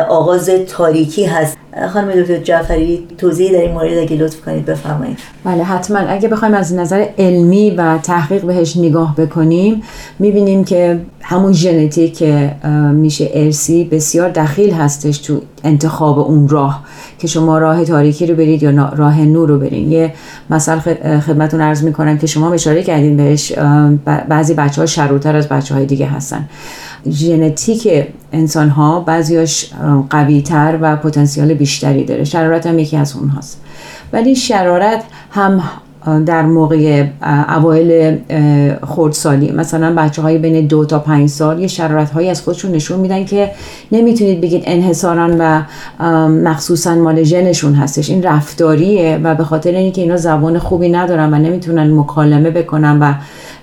[0.09, 1.58] آغاز تاریکی هست.
[1.93, 5.19] خانم دکتر جعفری توضیحی در این مورد اگه لطف کنید بفرمایید.
[5.45, 5.99] بله حتما.
[5.99, 9.83] اگه بخوایم از نظر علمی و تحقیق بهش نگاه بکنیم
[10.19, 12.53] می‌بینیم که همون ژنتیک که
[12.93, 16.85] میشه ارسی بسیار دخیل هستش تو انتخاب اون راه
[17.19, 20.13] که شما راه تاریکی رو برید یا راه نور رو برید یه
[20.51, 20.79] مثال
[21.21, 23.53] خدمتون عرض می‌کنم که شما اشاره کردین بهش
[24.29, 26.49] بعضی بچه ها شروتر از بچه های دیگه هستن.
[27.11, 29.71] ژنتیک انسان ها بعضیاش
[30.11, 32.25] قوی تر و پتانسیل بیشتری داره.
[32.25, 33.61] شرارت هم یکی از اونهاست.
[34.13, 35.63] ولی شرارت هم
[36.27, 37.07] در موقع
[37.57, 38.19] اوایل
[38.87, 43.01] خردسالی مثلا بچه های بین دو تا پنج سال یه شرارت هایی از خودشون نشون
[43.01, 43.51] میدن که
[43.93, 45.63] نمی‌تونید بگید انحصارا و
[46.29, 48.11] مخصوصا مال ژنشون هستش.
[48.11, 53.13] این رفتاریه و به خاطر اینکه اینا زبان خوبی ندارن و نمی‌تونن مکالمه بکنن و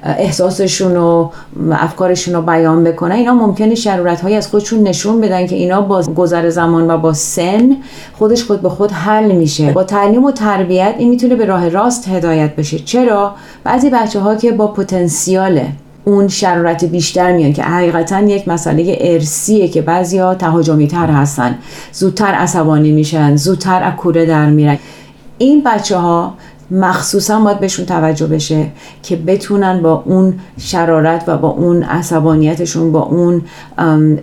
[0.06, 1.30] احساسشون و
[1.72, 6.02] افکارشون رو بیان بکنن اینا ممکنه شرورت های از خودشون نشون بدن که اینا با
[6.02, 7.78] گذر زمان و با سن
[8.14, 9.72] خودش خود به خود حل میشه.
[9.72, 12.80] با تعلیم و تربیت این می‌تونه به راه راست هدایت بشه.
[12.80, 15.62] چرا؟ بعضی بچه ها که با پتانسیال
[16.06, 21.58] اون شرارت بیشتر میان که حقیقتا یک مسئله ارسیه که بعضیا تهاجمی تر هستن
[21.92, 24.78] زودتر عصبانی میشن زودتر اکوره در میرن.
[25.38, 26.34] این بچه ها
[26.72, 28.68] مخصوصا باید بهشون توجه بشه
[29.04, 33.42] که بتونن با اون شرارت و با اون عصبانیتشون با اون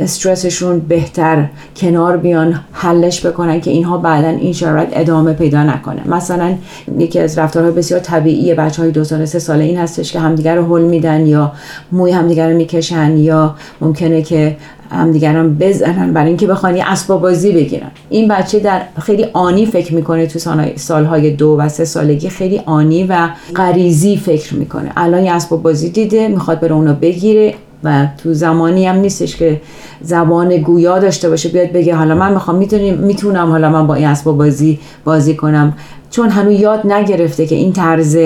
[0.00, 6.08] استرسشون بهتر کنار بیان حلش بکنن که اینها بعدا این شرارت ادامه پیدا نکنه.
[6.08, 6.54] مثلا
[6.98, 10.56] یکی از رفتارهای بسیار طبیعی بچه های دو ساله سه ساله این هستش که همدیگر
[10.56, 11.52] رو حل میدن یا
[11.92, 14.56] موی همدیگر رو می‌کشن یا ممکنه که
[14.92, 17.90] همدیگران بزنن برای اینکه بخوان یه اسباب بازی بگیرن.
[18.10, 20.38] این بچه در خیلی آنی فکر می‌کنه تو
[20.76, 24.92] سالهای دو و سه سالگی خیلی آنی و غریزی فکر می‌کنه.
[24.96, 27.54] الان یه اسباب بازی دیده می‌خواد بره اونو بگیره.
[27.84, 29.60] و تو زمانی هم نیستش که
[30.00, 31.48] زبان گویا داشته باشه.
[31.48, 32.56] بیاد بگه حالا من می‌خوام
[32.98, 35.72] می‌تونم حالا من با این اسباب بازی بازی کنم.
[36.10, 38.18] چون هنوز یاد نگرفته که این طرز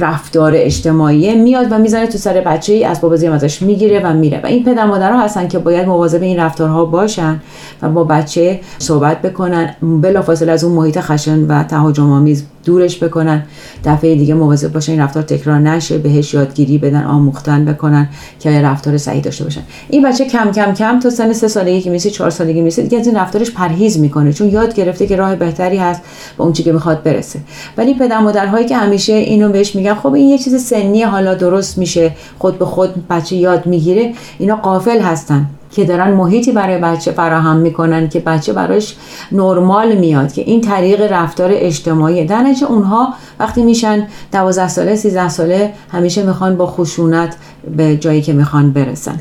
[0.00, 4.40] رفتار اجتماعی میاد و می‌زنه تو سر بچه ای از بازی ازش می‌گیره و میره.
[4.42, 7.40] و این پدر مادرها هستن که باید مواظب این رفتارها باشن
[7.82, 9.74] و با بچه صحبت بکنن.
[9.82, 13.42] بلافاصله از اون محیط خشن و تهاجم آمیز دورش بکنن.
[13.84, 18.08] دفعه دیگه مواظب باشن این رفتار تکرار نشه بهش یادگیری بدن آموختن بکنن
[18.40, 19.60] که رفتار صحیح داشته باشن.
[19.88, 22.98] این بچه کم کم کم تا سن سه سالگی که میشه چهار سالگی میشه دیگه
[22.98, 26.02] از این رفتارش پرهیز می‌کنه چون یاد گرفته که راه بهتری هست
[26.36, 27.40] با اون که می‌خواد برسه.
[27.76, 31.78] ولی پدر مادرهایی که همیشه اینو بهش میگن خب این یه چیز سنی حالا درست
[31.78, 35.46] میشه خود به خود بچه یاد می‌گیره اینا قافل هستن.
[35.70, 38.96] که دارن محیطی برای بچه فراهم می‌کنن که بچه براش
[39.32, 42.24] نرمال میاد که این طریق رفتار اجتماعی.
[42.24, 47.36] در نتیجه اونها وقتی میشن 12 ساله 13 ساله همیشه می‌خوان با خشونت
[47.76, 49.20] به جایی که می‌خوان برسن.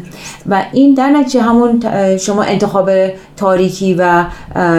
[0.50, 1.84] و این در نتیجه همون
[2.18, 2.90] شما انتخاب
[3.38, 4.26] تاریکی و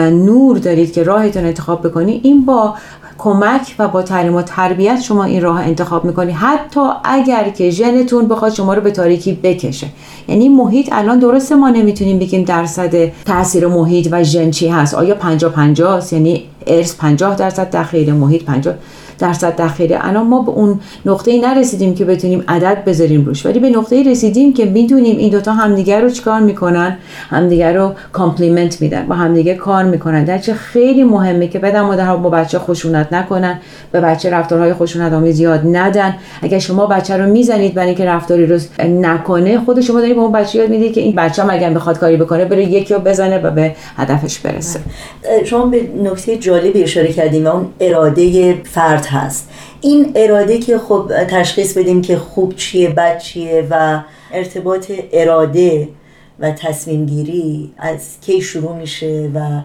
[0.09, 2.21] نور دارید که راهتون انتخاب بکنی.
[2.23, 2.73] این با
[3.19, 6.31] کمک و با تعلیم و تربیت شما این راه انتخاب می‌کنی.
[6.31, 9.87] حتی اگر که ژنتون بخواد شما رو به تاریکی بکشه.
[10.27, 14.95] یعنی محیط الان درسته ما نمی‌تونیم بگیم درصد تاثیر محیط و ژن چی هست.
[14.95, 18.75] آیا 50 50 یعنی ارث 50 درصد دخیل محیط 50
[19.19, 23.45] درصد دخیله الان ما به اون نقطه ای نرسیدیم که بتونیم عدد بذاریم روش.
[23.45, 26.97] ولی به نقطه ای رسیدیم که می‌دونیم این دوتا همدیگر رو چیکار می‌کنن؟
[27.29, 30.23] همدیگر رو complement میدن با همدیگه کار می‌کنن.
[30.23, 33.59] در چه خیلی مهمه که پدر مادرها با بچه خشونت نکنن
[33.91, 36.15] به بچه رفتارهای خشونت آمیز یاد ندن.
[36.41, 40.31] اگر شما بچه رو می‌زنید برای اینکه رفتاری رو نکنه خود شما دارید به اون
[40.31, 43.37] بچه یاد می‌دید که این بچه هم اگر بخواد کاری بکنه بره یکی رو بزنه
[43.37, 44.79] و به هدفش برسه.
[45.45, 49.49] شما به نکته جالبی اشاره کردیم اون اراده فرد هست.
[49.81, 54.01] این اراده که خب تشخیص بدیم که خوب چیه بد چیه و
[54.33, 55.87] ارتباط اراده
[56.39, 59.61] و تصمیم گیری از کی شروع میشه و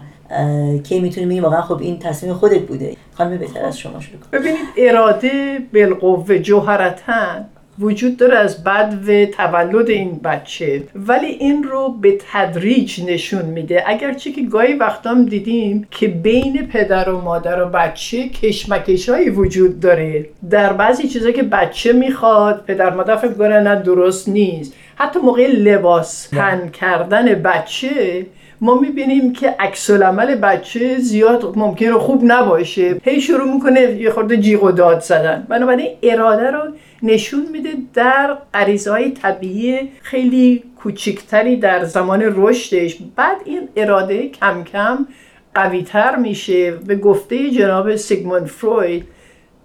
[0.83, 2.95] کی می‌تونیم بگیم واقعا خب این تصمیم خودت بوده.
[3.13, 7.45] خانم بهتر از شما شروع ببینید اراده بالقوه جوهرتن
[7.79, 10.83] وجود داره از بعد و تولد این بچه.
[10.95, 13.83] ولی این رو به تدریج نشون میده.
[13.87, 19.79] اگرچه که گاهی وقتام دیدیم که بین پدر و مادر و بچه کشمکش هایی وجود
[19.79, 20.25] داره.
[20.49, 24.73] در بعضی چیزا که بچه می‌خواد پدر مادر فکر کنه نه درست نیست.
[24.95, 28.25] حتی موقع لباس تن کردن بچه
[28.61, 32.95] ما می‌بینیم که عکس عمل بچه زیاد ممکنه خوب نباشه.
[33.03, 35.45] هی شروع می‌کنه یه خورده جیغ و داد زدن.
[35.49, 36.61] بنابراین اراده رو
[37.05, 42.97] نشون میده در غریزه های طبیعی خیلی کوچکتری در زمان رشدش.
[43.15, 45.07] بعد این اراده کم کم
[45.55, 46.71] قویتر میشه.
[46.71, 49.05] به گفته جناب سیگموند فروید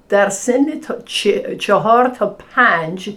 [0.08, 0.94] در سن تا
[1.58, 3.10] چهار تا پنج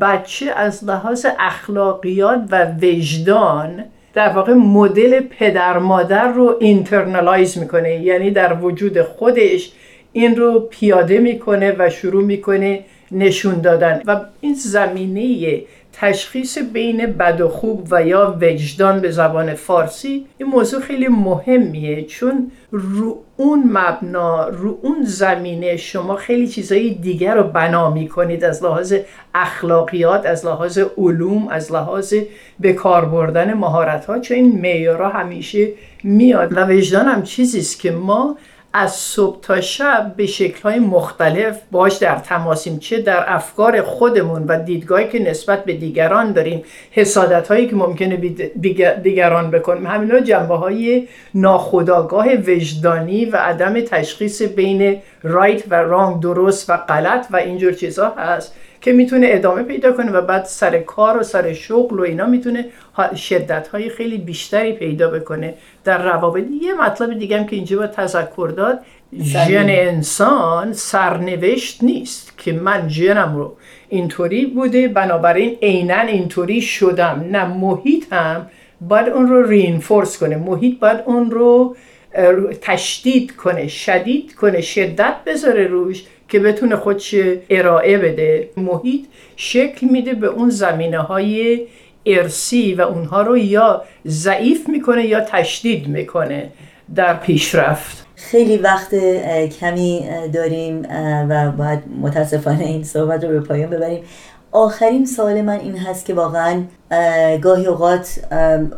[0.00, 8.02] بچه از لحاظ اخلاقیات و وجدان در واقع مدل پدر مادر رو اینترنالایز می‌کنه.
[8.02, 9.72] یعنی در وجود خودش
[10.12, 14.02] این رو پیاده می‌کنه و شروع می‌کنه نشون دادن.
[14.06, 20.48] و این زمینه تشخیص بین بد و خوب و یا وجدان به زبان فارسی این
[20.48, 27.42] موضوع خیلی مهمیه چون رو اون مبنا رو اون زمینه شما خیلی چیزهای دیگر رو
[27.42, 28.44] بنا می‌کنید.
[28.44, 28.94] از لحاظ
[29.34, 32.14] اخلاقیات از لحاظ علوم از لحاظ
[32.60, 35.68] به کار بردن مهارت ها چون این معیارها همیشه
[36.04, 36.56] میاد.
[36.56, 38.36] و وجدان هم چیزیست که ما
[38.72, 44.62] از صبح تا شب به شکلهای مختلف باش در تماسیم چه در افکار خودمون و
[44.62, 48.16] دیدگاهی که نسبت به دیگران داریم حسادت هایی که ممکنه
[49.02, 49.86] دیگران بکنیم.
[49.86, 57.26] همینا جنبه های ناخداگاه وجدانی و عدم تشخیص بین رایت و رانگ درست و غلط
[57.30, 58.54] و اینجور چیزها هست.
[58.82, 62.66] که می‌تونه ادامه پیدا کنه و بعد سر کار و سر شغل و اینا می‌تونه
[63.16, 65.54] شدت های خیلی بیشتری پیدا بکنه.
[65.84, 68.78] در روابط یه مطلب دیگه هم که اینجا باید تذکر داد
[69.22, 73.56] ژن انسان سرنوشت نیست که من ژنم رو
[73.88, 77.26] اینطوری بوده بنابراین عینا اینطوری شدم.
[77.30, 78.46] نه محیط هم
[78.80, 80.36] باید اون رو رینفورس کنه.
[80.36, 81.76] محیط باید اون رو
[82.60, 86.04] تشدید کنه شدید کنه شدت بذاره روش.
[86.32, 87.14] که بتونه خودش
[87.50, 88.50] ارائه بده.
[88.56, 89.00] محیط
[89.36, 91.60] شکل میده به اون زمینه های
[92.06, 96.48] ارسی و اونها رو یا ضعیف می‌کنه یا تشدید می‌کنه
[96.94, 98.06] در پیشرفت.
[98.16, 98.94] خیلی وقت
[99.60, 100.86] کمی داریم
[101.28, 104.02] و باید متاسفانه این صحبت رو به پایان ببریم.
[104.52, 106.62] آخرین سوال من این هست که واقعا
[107.42, 108.18] گاهی اوقات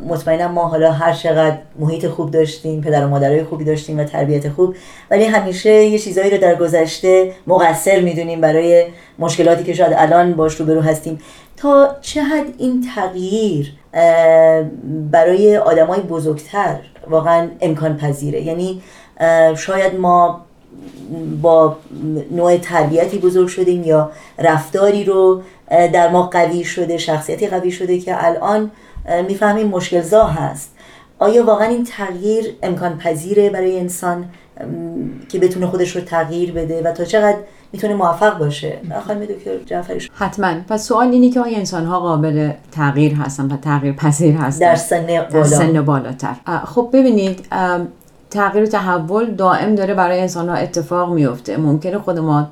[0.08, 4.48] مطمئنم ما حالا هر چقدر محیط خوب داشتیم پدر و مادرای خوبی داشتیم و تربیت
[4.48, 4.74] خوب
[5.10, 8.86] ولی همیشه یه چیزایی رو در گذشته مقصر می‌دونیم برای
[9.18, 11.18] مشکلاتی که شاید الان باش روبرو هستیم.
[11.56, 13.72] تا چه حد این تغییر
[15.10, 16.76] برای آدمای بزرگتر
[17.10, 18.82] واقعا امکان پذیره؟ یعنی
[19.56, 20.40] شاید ما
[21.42, 21.76] با
[22.30, 28.26] نوع تربیتی بزرگ شدیم یا رفتاری رو در ما قوی شده شخصیتی قوی شده که
[28.26, 28.70] الان
[29.28, 30.70] می‌فهمیم مشکل زا هست.
[31.18, 34.24] آیا واقعا این تغییر امکان پذیره برای انسان
[35.28, 37.36] که بتونه خودش رو تغییر بده و تا چقدر
[37.72, 40.54] می‌تونه موفق باشه؟ خانم دکتر جعفری حتما.
[40.68, 44.76] پس سوال اینه که آیا انسان ها قابل تغییر هستن و تغییر پذیر هستن؟ در
[44.76, 45.28] سن بالا.
[45.28, 46.34] در سن بالاتر.
[46.64, 47.46] خب ببینید
[48.34, 51.56] تغییر و تحول دائم داره برای انسان ها اتفاق میفته.
[51.56, 52.48] ممکنه خود ما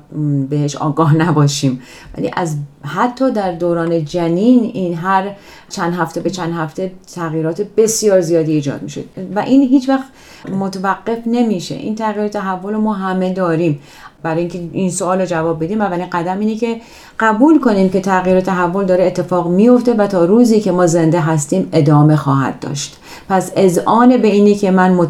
[0.49, 1.81] بهش آگاه نباشیم.
[2.17, 5.31] ولی از حتی در دوران جنین این هر
[5.69, 9.03] چند هفته به چند هفته تغییرات بسیار زیادی ایجاد میشه.
[9.35, 10.05] و این هیچ وقت
[10.51, 11.75] متوقف نمیشه.
[11.75, 13.79] این تغییر تحول ما همه داریم.
[14.23, 16.81] برای اینکه این سوال رو جواب بدیم اولین قدم اینه که
[17.19, 21.19] قبول کنیم که تغییر و تحول داره اتفاق میفته و تا روزی که ما زنده
[21.19, 22.97] هستیم ادامه خواهد داشت.
[23.29, 23.51] پس
[23.85, 25.07] آن به اینی که من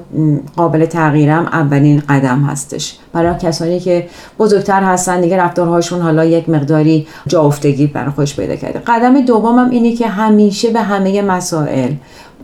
[0.55, 2.97] قابل تغییرم اولین قدم هستش.
[3.13, 4.07] برای کسانی که
[4.39, 8.79] بزرگتر هستن دیگه رفتارهاشون حالا یک مقداری جا افتگی برای خودش پیدا کرده.
[8.79, 11.91] قدم دومم اینه که همیشه به همه مسائل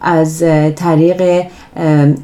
[0.02, 0.44] از
[0.76, 1.46] طریق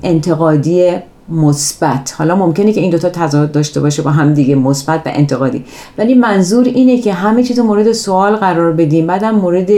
[0.03, 0.91] انتقادی
[1.29, 2.15] مثبت.
[2.17, 5.63] حالا ممکنه که این دوتا تضاد داشته باشه با هم دیگه مثبت و انتقادی.
[5.97, 9.69] ولی منظور اینه که همه چیز مورد سوال قرار بدیم بعدم مورد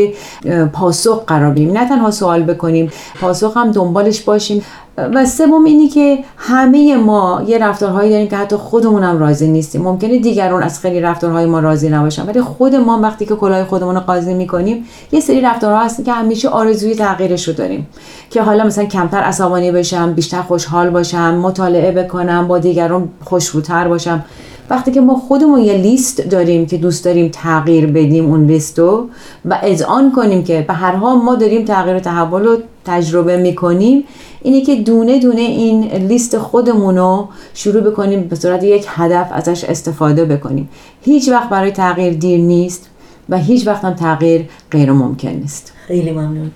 [0.74, 1.72] پاسخ قرار بدیم.
[1.72, 2.92] نه تنها سوال بکنیم
[3.22, 4.64] پاسخ هم دنبالش باشیم.
[4.98, 9.82] و سوم اینی که همه ما یه رفتارهایی داریم که حتی خودمون هم راضی نیستیم.
[9.82, 13.96] ممکنه دیگران از خیلی رفتارهای ما راضی نباشن ولی خود ما وقتی که کلاه خودمون
[13.96, 17.88] رو قاضی می‌کنیم یه سری رفتارها هستن که همیشه آرزوی تغییرش رو داریم.
[18.30, 24.24] که حالا مثلا کمتر عصبانی بشم بیشتر خوشحال باشم مطالعه بکنم با دیگران خوشروتر باشم.
[24.70, 29.08] وقتی که ما خودمون یه لیست داریم که دوست داریم تغییر بدیم اون لیستو
[29.46, 34.04] و اذعان کنیم که به هر حال ما داریم تغییر و تحول رو تجربه می‌کنیم
[34.42, 39.64] اینه که دونه دونه این لیست خودمون رو شروع بکنیم به صورت یک هدف ازش
[39.64, 40.70] استفاده بکنیم.
[41.02, 42.90] هیچ وقت برای تغییر دیر نیست
[43.30, 45.74] و هیچ وقت هم تغییر غیر ممکن نیست.
[45.88, 46.52] خیلی ممنون.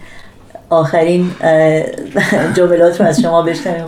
[0.72, 1.32] آخرین
[2.56, 3.86] جملات رو از شما بشنویم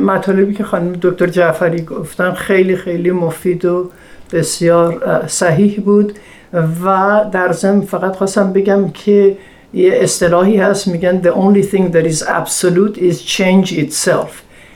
[0.00, 3.90] مطالبی که خانم دکتر جعفری گفتن خیلی خیلی مفید و
[4.32, 6.12] بسیار صحیح بود
[6.84, 9.36] و در ضمن فقط خواستم بگم که
[9.74, 14.30] یه اصطلاحی هست میگن the only thing that is absolute is change itself.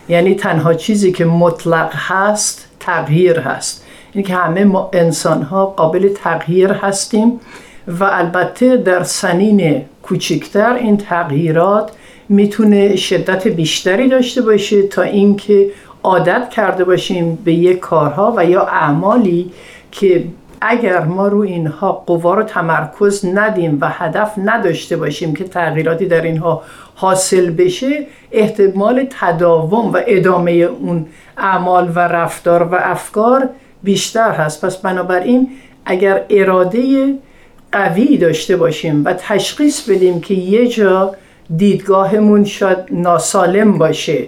[0.09, 3.84] یعنی تنها چیزی که مطلق هست تغییر هست.
[4.12, 7.41] این که همه ما انسان ها قابل تغییر هستیم.
[7.89, 11.91] و البته در سنین کوچکتر این تغییرات
[12.28, 15.70] می‌تونه شدت بیشتری داشته باشه تا اینکه
[16.03, 19.53] عادت کرده باشیم به یک کارها و یا اعمالی
[19.91, 20.24] که
[20.61, 26.20] اگر ما رو اینها قوا رو تمرکز ندیم و هدف نداشته باشیم که تغییراتی در
[26.20, 26.62] اینها
[26.95, 31.07] حاصل بشه احتمال تداوم و ادامه اون
[31.37, 33.49] اعمال و رفتار و افکار
[33.82, 34.64] بیشتر هست.
[34.64, 35.49] پس بنابراین
[35.84, 37.14] اگر اراده
[37.77, 41.14] قوی داشته باشیم و تشخیص بدیم که یه جا
[41.57, 44.18] دیدگاهمون شاید ناسالم باشه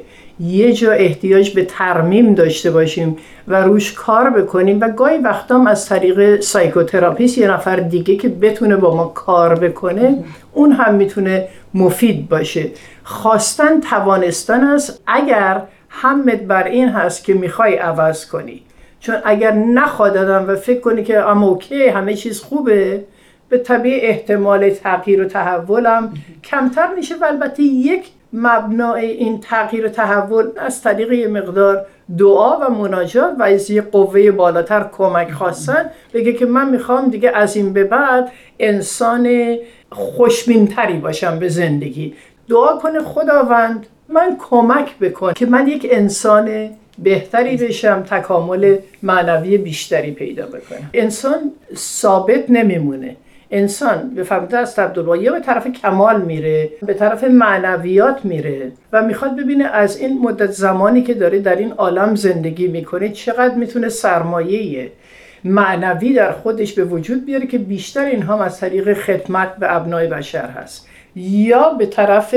[0.41, 3.17] یه جا احتیاج به ترمیم داشته باشیم
[3.49, 8.77] و روش کار بکنیم و گاهی وقتا از طریق psychotherapist یه نفر دیگه که بتونه
[8.77, 12.71] با ما کار بکنه اون هم می‌تونه مفید باشه.
[13.05, 15.03] خواستن توانستن است.
[15.07, 18.63] اگر همت بر این هست که می‌خوای عوض کنی.
[19.01, 23.05] چون اگر نخوادادم و فکر کنی که اما اوکی همه چیز خوبه
[23.49, 29.89] به طبیع احتمال تغییر و تحولم کمتر میشه و البته یک مبنای این تغییر و
[29.89, 31.87] تحول از طریق مقدار
[32.19, 35.91] دعا و مناجات و از یه قوه بالاتر کمک خواستن.
[36.15, 39.57] بگه که من می‌خوام دیگه از این به بعد انسان
[39.91, 42.15] خوشبینتری باشم به زندگی.
[42.49, 50.11] دعا کنه خداوند من کمک بکن که من یک انسان بهتری بشم تکامل معنوی بیشتری
[50.11, 50.91] پیدا بکنم.
[50.95, 53.17] انسان ثابت نمیمونه.
[53.51, 54.79] انسان به فهمده از
[55.21, 60.51] یا به طرف کمال میره به طرف معنویات میره و می‌خواد ببینه از این مدت
[60.51, 64.93] زمانی که داره در این عالم زندگی می‌کنه چقدر می‌تونه سرمایه
[65.45, 70.47] معنوی در خودش به وجود بیاره که بیشتر اینها از طریق خدمت به ابنای بشر
[70.47, 72.35] هست یا به طرف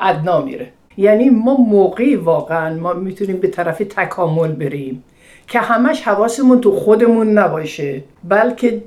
[0.00, 0.66] ادنا میره.
[0.96, 5.04] یعنی ما موقعی واقعا ما می‌تونیم به طرف تکامل بریم
[5.48, 8.82] که همش حواسمون تو خودمون نباشه بلکه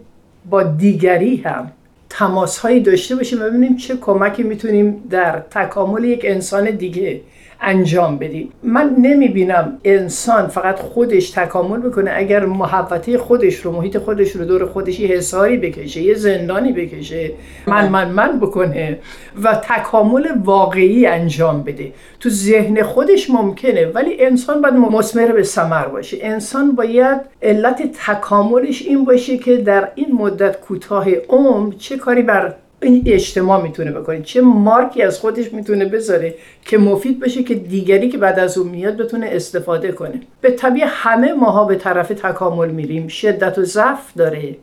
[0.45, 1.71] با دیگری هم
[2.09, 7.21] تماس هایی داشته باشیم و ببینیم چه کمکی می‌تونیم در تکامل یک انسان دیگه
[7.61, 14.31] انجام بدیم من نمی‌بینم انسان فقط خودش تکامل بکنه اگر محبته خودش رو محیط خودش
[14.31, 17.31] رو دور خودش یه حساری بکشه یه زندانی بکشه
[17.67, 18.99] من من من بکنه
[19.43, 21.93] و تکامل واقعی انجام بده.
[22.19, 26.17] تو ذهن خودش ممکنه ولی انسان باید مسمر به ثمر باشه.
[26.21, 32.53] انسان باید علت تکاملش این باشه که در این مدت کوتاه عمر چه کاری بر
[32.81, 34.21] این اجتماع می‌تونه بکنه.
[34.21, 38.67] چه مارکی از خودش می‌تونه بذاره که مفید بشه که دیگری که بعد از اون
[38.67, 40.21] میاد بتونه استفاده کنه.
[40.41, 43.07] به طبیع همه ماها به طرف تکامل میریم.
[43.07, 44.55] شدت و ضعف داره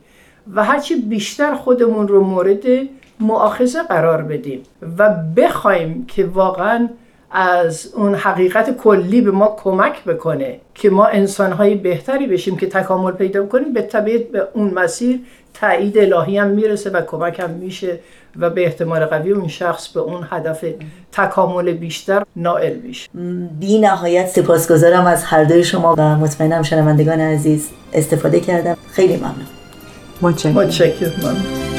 [0.53, 2.63] و هرچی بیشتر خودمون رو مورد
[3.19, 4.63] معاخذه قرار بدیم
[4.97, 6.89] و بخوایم که واقعا
[7.31, 13.11] از اون حقیقت کلی به ما کمک بکنه که ما انسانهای بهتری بشیم که تکامل
[13.11, 15.19] پیدا کنیم به طبیعت به اون مسیر
[15.59, 17.99] تایید الهی هم می‌رسه و کمک هم میشه
[18.39, 20.65] و به احتمال قوی اون شخص به اون هدف
[21.11, 23.09] تکامل بیشتر نائل میشه.
[23.59, 28.77] بی نهایت سپاسگزارم از هر دوی شما و مطمئنم شنوندگان عزیز استفاده کردم.
[28.91, 29.47] خیلی ممنون.
[30.21, 30.53] متشکرم.
[30.53, 31.76] متشکرم.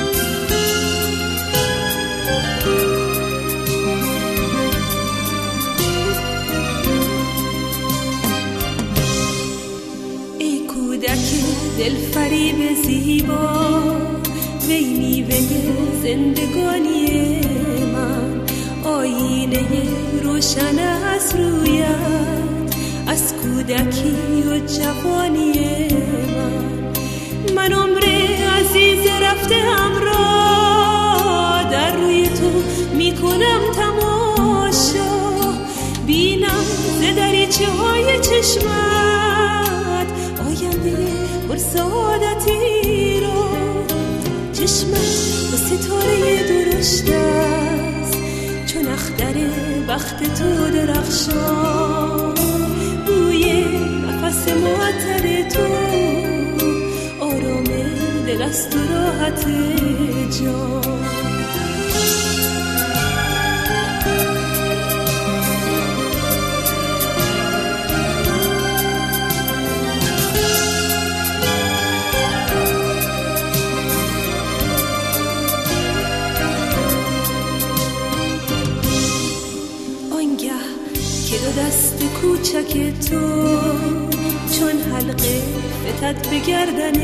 [11.78, 13.96] دل فریب زیبا
[14.68, 15.40] وی میوه
[16.02, 17.40] زندگانی
[17.92, 18.40] من
[18.84, 19.66] آینه
[20.22, 20.78] روشن
[21.14, 22.74] از رویت
[23.06, 25.88] از کودکی و جوانی
[26.36, 26.62] من
[27.54, 28.04] من عمر
[28.58, 32.50] عزیز رفته همراه در روی تو
[32.96, 35.10] می‌کنم تماشا
[36.06, 36.64] بینم
[37.00, 39.17] ز دریچه های پر
[41.58, 43.48] سعادتی را
[44.52, 48.18] چشمت با ستاره درشت است.
[48.66, 49.34] چون اختر
[49.88, 52.34] بخت تو درخشان
[53.06, 53.64] بوی
[54.06, 55.66] نفس معطر تو
[57.20, 57.64] آرام
[58.26, 59.46] دل است و راحت
[60.40, 61.17] جان.
[82.20, 82.72] کوچک
[83.10, 83.22] تو
[84.58, 85.42] چون حلقه
[85.84, 86.98] فتد به گردن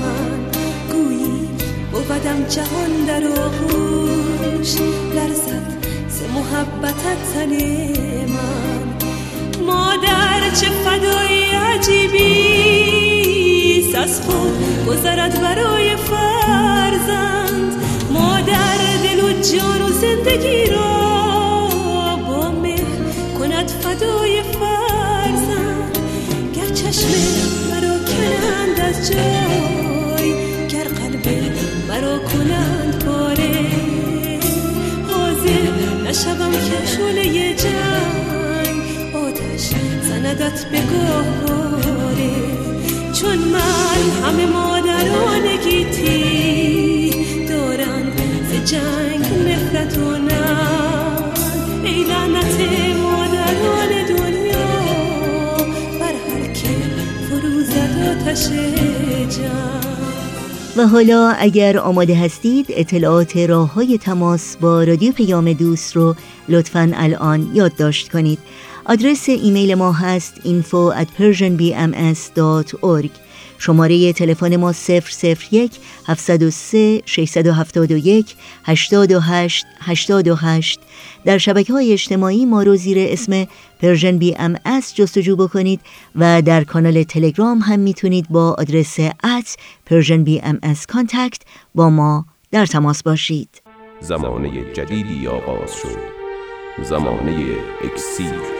[0.00, 0.40] من.
[0.92, 1.48] گویی
[1.92, 4.72] بودم جهان در آغوش
[5.14, 5.66] لرزد
[6.08, 7.52] ز محبتت تن
[8.26, 8.84] من.
[9.66, 12.66] مادر چه فدایی عجیبی
[13.96, 17.72] از خود گذرد برای فرزند.
[18.10, 21.15] مادر دل و جان و زندگی را
[23.96, 25.98] کند فدای فرزند.
[26.54, 27.08] گر چشم
[27.70, 30.30] مرا کنند از جای
[30.68, 31.28] گر قلب
[31.88, 33.66] مرا کنند پاره.
[35.08, 35.64] حاضر
[36.08, 38.82] نشوم که شعله جنگ
[39.14, 39.70] آتش
[40.02, 42.30] زندت به گهواره
[43.12, 47.10] چون من همه مادران گیتی
[47.48, 48.12] دارند
[48.50, 49.98] ز جنگ نفرت
[60.76, 66.16] و حالا اگر آماده هستید اطلاعات راه های تماس با رادیو پیام دوست رو
[66.48, 68.38] لطفا الان یادداشت کنید.
[68.84, 70.94] آدرس ایمیل ما هست info
[73.58, 75.70] شماره تلفن ما 001
[76.06, 78.34] 703 671
[78.64, 80.80] 828 828
[81.24, 83.46] در شبکه های اجتماعی ما رو زیر اسم
[83.80, 85.80] Persian BMS جستجو بکنید
[86.16, 89.56] و در کانال تلگرام هم می‌تونید با آدرس at
[89.86, 91.42] Persian BMS contact
[91.74, 93.62] با ما در تماس باشید.
[94.00, 96.16] زمانه جدیدی آغاز شد.
[96.82, 98.56] زمانه اکسیر.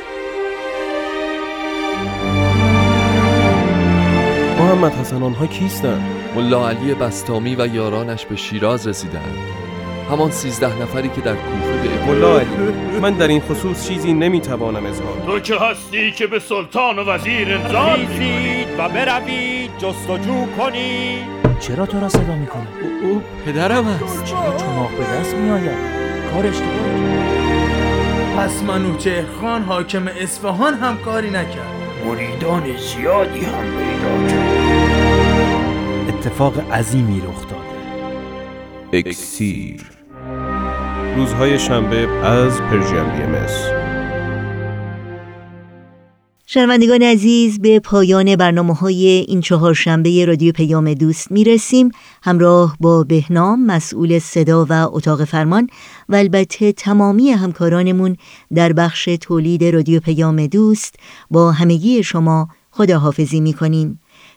[4.77, 6.03] محمد حسن آنها کیستند؟
[6.35, 9.35] ملا علی بسطامی و یارانش به شیراز رسیدند.
[10.11, 12.49] همان سیزده نفری که در کوفه به ملا علی
[13.03, 17.55] من در این خصوص چیزی نمی‌توانم اظهار تو که هستی که به سلطان و وزیر
[17.55, 21.24] انذار خیزید و بروید جستجو کنید
[21.61, 25.79] چرا تو را صدا می‌کنه؟ او, او پدرم است چرا چماق به دست میآید؟
[26.33, 27.16] کار اشتباه
[28.37, 31.77] پس منوچه خان حاکم اصفهان هم کاری نکرد.
[32.07, 34.66] مریدان زیادی هم پیدا کرد.
[36.27, 37.62] اتفاق عظیمی رخ داده.
[38.93, 39.91] اکسیر.
[41.16, 43.49] روزهای شنبه از پرژیم بی
[46.47, 51.91] شنوندگان عزیز به پایان برنامه های این چهار شنبه رادیو پیام دوست می رسیم
[52.22, 55.66] همراه با بهنام مسئول صدا و اتاق فرمان
[56.09, 58.16] و البته تمامی همکارانمون
[58.55, 60.95] در بخش تولید رادیو پیام دوست
[61.31, 64.01] با همگی شما خداحافظی می کنیم